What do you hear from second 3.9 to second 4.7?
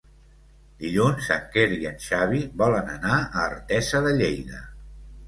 de Lleida.